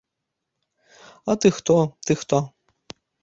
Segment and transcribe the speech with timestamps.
[1.33, 1.77] А ты хто,
[2.09, 2.39] ты хто?